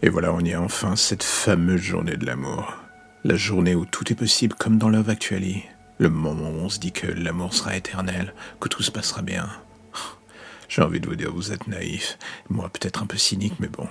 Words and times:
Et 0.00 0.10
voilà, 0.10 0.32
on 0.32 0.40
y 0.40 0.50
est 0.50 0.56
enfin, 0.56 0.94
cette 0.94 1.24
fameuse 1.24 1.80
journée 1.80 2.16
de 2.16 2.24
l'amour. 2.24 2.72
La 3.24 3.34
journée 3.34 3.74
où 3.74 3.84
tout 3.84 4.12
est 4.12 4.16
possible 4.16 4.54
comme 4.54 4.78
dans 4.78 4.88
Love 4.88 5.10
Actually. 5.10 5.64
Le 5.98 6.08
moment 6.08 6.50
où 6.50 6.60
on 6.60 6.68
se 6.68 6.78
dit 6.78 6.92
que 6.92 7.08
l'amour 7.08 7.52
sera 7.52 7.76
éternel, 7.76 8.32
que 8.60 8.68
tout 8.68 8.84
se 8.84 8.92
passera 8.92 9.22
bien. 9.22 9.48
J'ai 10.68 10.82
envie 10.82 11.00
de 11.00 11.08
vous 11.08 11.16
dire, 11.16 11.32
vous 11.32 11.50
êtes 11.50 11.66
naïf. 11.66 12.16
Moi, 12.48 12.68
peut-être 12.68 13.02
un 13.02 13.06
peu 13.06 13.16
cynique, 13.16 13.54
mais 13.58 13.66
bon, 13.66 13.88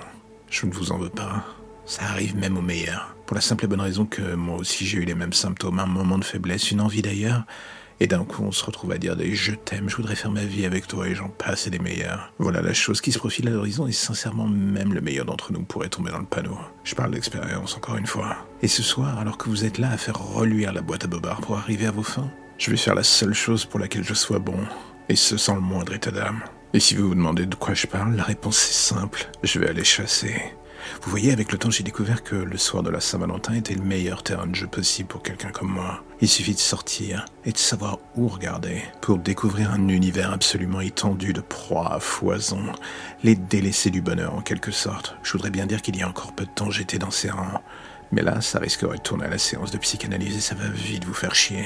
je 0.50 0.66
ne 0.66 0.72
vous 0.72 0.94
en 0.94 0.98
veux 0.98 1.10
pas. 1.10 1.44
Ça 1.86 2.04
arrive 2.04 2.38
même 2.38 2.58
au 2.58 2.62
meilleur. 2.62 3.14
Pour 3.26 3.36
la 3.36 3.42
simple 3.42 3.66
et 3.66 3.68
bonne 3.68 3.82
raison 3.82 4.06
que 4.06 4.36
moi 4.36 4.56
aussi 4.56 4.86
j'ai 4.86 5.00
eu 5.00 5.06
les 5.06 5.16
mêmes 5.16 5.34
symptômes, 5.34 5.80
un 5.80 5.86
moment 5.86 6.18
de 6.18 6.24
faiblesse, 6.24 6.72
une 6.72 6.80
envie 6.80 7.02
d'ailleurs, 7.02 7.44
et 8.00 8.08
d'un 8.08 8.24
coup, 8.24 8.44
on 8.44 8.52
se 8.52 8.64
retrouve 8.64 8.92
à 8.92 8.98
dire 8.98 9.16
des 9.16 9.34
je 9.34 9.54
t'aime, 9.54 9.90
je 9.90 9.96
voudrais 9.96 10.16
faire 10.16 10.32
ma 10.32 10.44
vie 10.44 10.66
avec 10.66 10.88
toi 10.88 11.08
et 11.08 11.16
j'en 11.16 11.30
passe 11.30 11.68
et 11.68 11.70
des 11.70 11.80
meilleurs. 11.80 12.32
Voilà 12.38 12.62
la 12.62 12.74
chose 12.74 13.02
qui 13.02 13.12
se 13.12 13.18
profile 13.18 13.48
à 13.48 13.52
l'horizon 13.52 13.88
et 13.88 13.92
sincèrement, 13.92 14.48
même 14.48 14.94
le 14.94 15.02
meilleur 15.02 15.26
d'entre 15.26 15.52
nous 15.52 15.64
pourrait 15.64 15.90
tomber 15.90 16.12
dans 16.12 16.20
le 16.20 16.26
panneau. 16.26 16.58
Je 16.84 16.96
parle 16.96 17.12
d'expérience 17.12 17.76
encore 17.76 17.98
une 17.98 18.06
fois. 18.06 18.38
Et 18.62 18.68
ce 18.68 18.84
soir, 18.84 19.18
alors 19.18 19.38
que 19.38 19.50
vous 19.50 19.66
êtes 19.66 19.78
là 19.78 19.92
à 19.92 19.98
faire 19.98 20.20
reluire 20.20 20.74
la 20.74 20.82
boîte 20.82 21.06
à 21.06 21.08
bobards 21.08 21.42
pour 21.42 21.58
arriver 21.58 21.88
à 21.88 21.92
vos 21.92 22.04
fins, 22.04 22.30
je 22.58 22.72
vais 22.72 22.78
faire 22.78 22.96
la 22.96 23.04
seule 23.04 23.34
chose 23.34 23.66
pour 23.66 23.80
laquelle 23.80 24.04
je 24.04 24.14
sois 24.14 24.40
bon, 24.40 24.58
et 25.10 25.16
ce 25.16 25.38
sans 25.38 25.56
le 25.56 25.62
moindre 25.62 25.94
état 25.94 26.12
d'âme. 26.12 26.42
Et 26.74 26.80
si 26.80 26.96
vous 26.96 27.08
vous 27.08 27.16
demandez 27.16 27.46
de 27.46 27.56
quoi 27.56 27.74
je 27.74 27.88
parle, 27.88 28.16
la 28.16 28.24
réponse 28.24 28.58
est 28.70 28.74
simple, 28.74 29.30
je 29.44 29.60
vais 29.60 29.70
aller 29.70 29.84
chasser. 29.84 30.36
Vous 31.02 31.12
voyez, 31.12 31.32
avec 31.32 31.52
le 31.52 31.58
temps, 31.58 31.70
j'ai 31.70 31.84
découvert 31.84 32.24
que 32.24 32.36
le 32.36 32.58
soir 32.58 32.84
de 32.84 32.90
la 32.90 33.00
Saint-Valentin 33.00 33.54
était 33.54 33.74
le 33.74 33.84
meilleur 33.84 34.24
terrain 34.24 34.48
de 34.48 34.56
jeu 34.56 34.68
possible 34.68 35.08
pour 35.08 35.24
quelqu'un 35.24 35.50
comme 35.50 35.70
moi. 35.70 36.04
Il 36.22 36.28
suffit 36.28 36.54
de 36.54 36.60
sortir 36.60 37.26
et 37.46 37.52
de 37.52 37.58
savoir 37.58 38.00
où 38.16 38.28
regarder 38.28 38.82
pour 39.02 39.18
découvrir 39.18 39.72
un 39.72 39.88
univers 39.88 40.32
absolument 40.32 40.82
étendu 40.82 41.34
de 41.34 41.42
proies 41.42 41.94
à 41.94 42.00
foison, 42.00 42.64
les 43.24 43.36
délaissés 43.36 43.92
du 43.92 44.02
bonheur 44.02 44.34
en 44.34 44.42
quelque 44.42 44.72
sorte. 44.72 45.16
Je 45.24 45.34
voudrais 45.34 45.52
bien 45.52 45.66
dire 45.66 45.82
qu'il 45.82 45.98
y 45.98 46.02
a 46.02 46.10
encore 46.10 46.34
peu 46.34 46.46
de 46.46 46.52
temps, 46.52 46.72
j'étais 46.72 46.98
dans 47.00 47.12
ces 47.12 47.30
rangs. 47.30 47.62
Mais 48.12 48.22
là, 48.22 48.42
ça 48.42 48.60
risquerait 48.60 48.98
de 48.98 49.02
tourner 49.02 49.26
à 49.26 49.30
la 49.30 49.38
séance 49.38 49.72
de 49.72 49.78
psychanalyse 49.78 50.38
et 50.38 50.42
ça 50.42 50.56
va 50.56 50.70
vite 50.70 51.06
vous 51.06 51.14
faire 51.14 51.36
chier. 51.36 51.66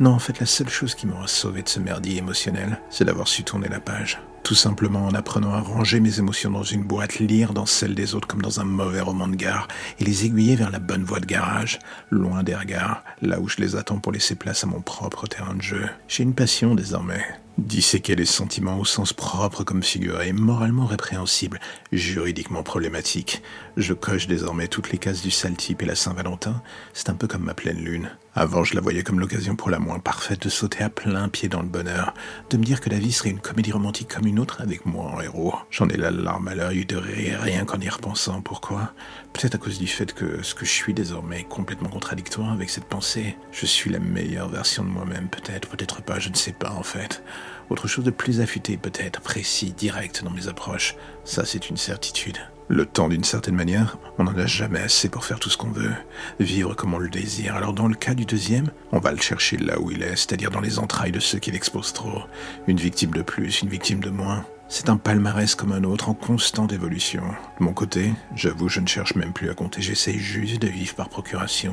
Non, 0.00 0.10
en 0.10 0.18
fait, 0.18 0.40
la 0.40 0.46
seule 0.46 0.68
chose 0.68 0.94
qui 0.94 1.06
m'aura 1.06 1.26
sauvé 1.26 1.62
de 1.62 1.68
ce 1.68 1.80
merdier 1.80 2.18
émotionnel, 2.18 2.80
c'est 2.90 3.04
d'avoir 3.04 3.28
su 3.28 3.44
tourner 3.44 3.68
la 3.68 3.80
page. 3.80 4.20
Tout 4.46 4.54
simplement 4.54 5.04
en 5.04 5.14
apprenant 5.14 5.54
à 5.54 5.60
ranger 5.60 5.98
mes 5.98 6.20
émotions 6.20 6.52
dans 6.52 6.62
une 6.62 6.84
boîte, 6.84 7.18
lire 7.18 7.52
dans 7.52 7.66
celle 7.66 7.96
des 7.96 8.14
autres 8.14 8.28
comme 8.28 8.42
dans 8.42 8.60
un 8.60 8.64
mauvais 8.64 9.00
roman 9.00 9.26
de 9.26 9.34
gare, 9.34 9.66
et 9.98 10.04
les 10.04 10.24
aiguiller 10.24 10.54
vers 10.54 10.70
la 10.70 10.78
bonne 10.78 11.02
voie 11.02 11.18
de 11.18 11.26
garage, 11.26 11.80
loin 12.12 12.44
des 12.44 12.54
regards, 12.54 13.02
là 13.22 13.40
où 13.40 13.48
je 13.48 13.56
les 13.56 13.74
attends 13.74 13.98
pour 13.98 14.12
laisser 14.12 14.36
place 14.36 14.62
à 14.62 14.68
mon 14.68 14.80
propre 14.80 15.26
terrain 15.26 15.56
de 15.56 15.62
jeu. 15.62 15.88
J'ai 16.06 16.22
une 16.22 16.32
passion 16.32 16.76
désormais. 16.76 17.24
Disséquer 17.58 18.14
les 18.14 18.24
sentiments 18.24 18.78
au 18.78 18.84
sens 18.84 19.12
propre 19.12 19.64
comme 19.64 19.82
figuré, 19.82 20.32
moralement 20.32 20.86
répréhensible, 20.86 21.58
juridiquement 21.90 22.62
problématique. 22.62 23.42
Je 23.76 23.94
coche 23.94 24.28
désormais 24.28 24.68
toutes 24.68 24.92
les 24.92 24.98
cases 24.98 25.22
du 25.22 25.32
sale 25.32 25.56
type 25.56 25.82
et 25.82 25.86
la 25.86 25.96
Saint-Valentin, 25.96 26.62
c'est 26.92 27.10
un 27.10 27.14
peu 27.14 27.26
comme 27.26 27.42
ma 27.42 27.54
pleine 27.54 27.82
lune. 27.82 28.10
Avant, 28.38 28.64
je 28.64 28.74
la 28.74 28.82
voyais 28.82 29.02
comme 29.02 29.18
l'occasion 29.18 29.56
pour 29.56 29.70
la 29.70 29.78
moins 29.78 29.98
parfaite 29.98 30.42
de 30.42 30.50
sauter 30.50 30.84
à 30.84 30.90
plein 30.90 31.26
pied 31.30 31.48
dans 31.48 31.62
le 31.62 31.68
bonheur, 31.68 32.12
de 32.50 32.58
me 32.58 32.64
dire 32.64 32.82
que 32.82 32.90
la 32.90 32.98
vie 32.98 33.10
serait 33.10 33.30
une 33.30 33.40
comédie 33.40 33.72
romantique 33.72 34.14
comme 34.14 34.26
une 34.26 34.38
autre 34.38 34.60
avec 34.60 34.84
moi 34.84 35.06
en 35.06 35.22
héros. 35.22 35.54
J'en 35.70 35.88
ai 35.88 35.96
la 35.96 36.10
larme 36.10 36.48
à 36.48 36.54
l'œil 36.54 36.84
de 36.84 36.96
rire 36.96 37.40
rien 37.40 37.64
qu'en 37.64 37.80
y 37.80 37.88
repensant. 37.88 38.42
Pourquoi? 38.42 38.92
Peut-être 39.32 39.54
à 39.54 39.58
cause 39.58 39.78
du 39.78 39.86
fait 39.86 40.12
que 40.12 40.42
ce 40.42 40.54
que 40.54 40.66
je 40.66 40.70
suis 40.70 40.92
désormais 40.92 41.40
est 41.40 41.48
complètement 41.48 41.88
contradictoire 41.88 42.52
avec 42.52 42.68
cette 42.68 42.84
pensée. 42.84 43.38
Je 43.52 43.64
suis 43.64 43.88
la 43.88 44.00
meilleure 44.00 44.50
version 44.50 44.84
de 44.84 44.90
moi-même, 44.90 45.28
peut-être, 45.28 45.68
peut-être 45.68 46.02
pas, 46.02 46.18
je 46.18 46.28
ne 46.28 46.34
sais 46.34 46.52
pas 46.52 46.72
en 46.72 46.82
fait. 46.82 47.22
Autre 47.70 47.88
chose 47.88 48.04
de 48.04 48.10
plus 48.10 48.42
affûté, 48.42 48.76
peut-être, 48.76 49.22
précis, 49.22 49.72
direct 49.72 50.22
dans 50.22 50.30
mes 50.30 50.46
approches. 50.46 50.94
Ça, 51.26 51.44
c'est 51.44 51.70
une 51.70 51.76
certitude. 51.76 52.38
Le 52.68 52.86
temps, 52.86 53.08
d'une 53.08 53.24
certaine 53.24 53.56
manière, 53.56 53.98
on 54.18 54.24
n'en 54.24 54.38
a 54.38 54.46
jamais 54.46 54.78
assez 54.78 55.08
pour 55.08 55.24
faire 55.24 55.40
tout 55.40 55.50
ce 55.50 55.56
qu'on 55.56 55.70
veut, 55.70 55.92
vivre 56.38 56.74
comme 56.74 56.94
on 56.94 56.98
le 56.98 57.08
désire. 57.08 57.56
Alors 57.56 57.72
dans 57.72 57.88
le 57.88 57.96
cas 57.96 58.14
du 58.14 58.24
deuxième, 58.24 58.70
on 58.92 59.00
va 59.00 59.10
le 59.10 59.20
chercher 59.20 59.56
là 59.56 59.80
où 59.80 59.90
il 59.90 60.04
est, 60.04 60.14
c'est-à-dire 60.14 60.52
dans 60.52 60.60
les 60.60 60.78
entrailles 60.78 61.10
de 61.10 61.18
ceux 61.18 61.40
qui 61.40 61.50
l'exposent 61.50 61.92
trop. 61.92 62.22
Une 62.68 62.78
victime 62.78 63.10
de 63.10 63.22
plus, 63.22 63.60
une 63.62 63.68
victime 63.68 63.98
de 63.98 64.10
moins. 64.10 64.46
C'est 64.68 64.88
un 64.88 64.96
palmarès 64.96 65.54
comme 65.54 65.70
un 65.70 65.84
autre 65.84 66.08
en 66.08 66.14
constante 66.14 66.72
évolution. 66.72 67.22
De 67.60 67.64
mon 67.64 67.72
côté, 67.72 68.12
j'avoue, 68.34 68.68
je 68.68 68.80
ne 68.80 68.88
cherche 68.88 69.14
même 69.14 69.32
plus 69.32 69.48
à 69.48 69.54
compter, 69.54 69.80
j'essaye 69.80 70.18
juste 70.18 70.60
de 70.60 70.66
vivre 70.66 70.94
par 70.94 71.08
procuration. 71.08 71.72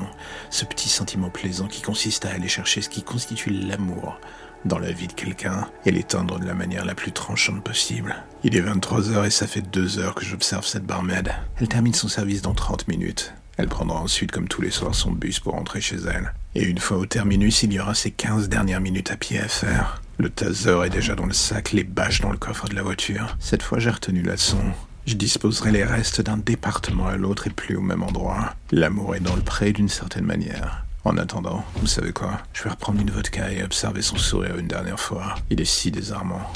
Ce 0.51 0.63
petit 0.63 0.89
sentiment 0.89 1.29
plaisant 1.29 1.67
qui 1.67 1.81
consiste 1.81 2.25
à 2.25 2.31
aller 2.31 2.47
chercher 2.47 2.81
ce 2.81 2.89
qui 2.89 3.01
constitue 3.01 3.49
l'amour 3.49 4.19
dans 4.65 4.77
la 4.77 4.91
vie 4.91 5.07
de 5.07 5.13
quelqu'un 5.13 5.67
et 5.85 5.91
l'éteindre 5.91 6.39
de 6.39 6.45
la 6.45 6.53
manière 6.53 6.85
la 6.85 6.93
plus 6.93 7.11
tranchante 7.11 7.63
possible. 7.63 8.15
Il 8.43 8.55
est 8.55 8.61
23h 8.61 9.25
et 9.25 9.31
ça 9.31 9.47
fait 9.47 9.61
deux 9.61 9.97
heures 9.97 10.15
que 10.15 10.23
j'observe 10.23 10.65
cette 10.65 10.85
barmaid. 10.85 11.33
Elle 11.59 11.67
termine 11.67 11.95
son 11.95 12.07
service 12.07 12.43
dans 12.43 12.53
30 12.53 12.87
minutes. 12.87 13.33
Elle 13.57 13.67
prendra 13.69 13.99
ensuite, 13.99 14.31
comme 14.31 14.47
tous 14.47 14.61
les 14.61 14.71
soirs, 14.71 14.95
son 14.95 15.11
bus 15.11 15.39
pour 15.39 15.53
rentrer 15.53 15.81
chez 15.81 15.97
elle. 15.97 16.33
Et 16.55 16.63
une 16.63 16.79
fois 16.79 16.97
au 16.97 17.05
terminus, 17.05 17.63
il 17.63 17.73
y 17.73 17.79
aura 17.79 17.95
ces 17.95 18.11
15 18.11 18.49
dernières 18.49 18.81
minutes 18.81 19.11
à 19.11 19.17
pied 19.17 19.39
à 19.39 19.47
faire. 19.47 20.02
Le 20.17 20.29
taser 20.29 20.85
est 20.85 20.89
déjà 20.89 21.15
dans 21.15 21.25
le 21.25 21.33
sac, 21.33 21.71
les 21.71 21.83
bâches 21.83 22.21
dans 22.21 22.31
le 22.31 22.37
coffre 22.37 22.69
de 22.69 22.75
la 22.75 22.83
voiture. 22.83 23.35
Cette 23.39 23.63
fois, 23.63 23.79
j'ai 23.79 23.89
retenu 23.89 24.21
la 24.21 24.33
leçon. 24.33 24.61
Je 25.07 25.15
disposerai 25.15 25.71
les 25.71 25.83
restes 25.83 26.21
d'un 26.21 26.37
département 26.37 27.07
à 27.07 27.17
l'autre 27.17 27.47
et 27.47 27.49
plus 27.49 27.75
au 27.75 27.81
même 27.81 28.03
endroit. 28.03 28.53
L'amour 28.71 29.15
est 29.15 29.19
dans 29.19 29.35
le 29.35 29.41
pré 29.41 29.73
d'une 29.73 29.89
certaine 29.89 30.25
manière. 30.25 30.85
En 31.03 31.17
attendant, 31.17 31.65
vous 31.75 31.87
savez 31.87 32.13
quoi? 32.13 32.39
Je 32.53 32.63
vais 32.63 32.69
reprendre 32.69 33.01
une 33.01 33.11
vodka 33.11 33.51
et 33.51 33.63
observer 33.63 34.01
son 34.01 34.17
sourire 34.17 34.57
une 34.57 34.67
dernière 34.67 34.99
fois. 34.99 35.35
Il 35.49 35.59
est 35.59 35.65
si 35.65 35.91
désarmant. 35.91 36.49